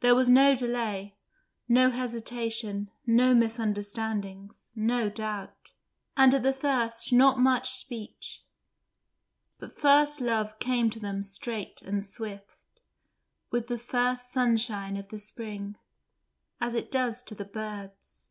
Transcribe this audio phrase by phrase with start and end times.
[0.00, 1.14] There was no delay,
[1.68, 5.54] no hesitation, no misunderstandings, no doubt:
[6.16, 8.42] and at the first not much speech;
[9.60, 12.80] but first love came to them straight and swift,
[13.52, 15.76] with the first sunshine of the spring,
[16.60, 18.26] as it does to the birds.